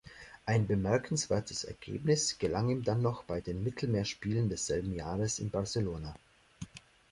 Ein 0.47 0.65
bemerkenswertes 0.65 1.63
Ergebnis 1.63 2.39
gelang 2.39 2.71
ihm 2.71 2.81
dann 2.83 3.03
noch 3.03 3.21
bei 3.23 3.39
den 3.39 3.63
Mittelmeer-Spielen 3.63 4.49
desselben 4.49 4.93
Jahres 4.95 5.37
in 5.37 5.51
Barcelona. 5.51 6.15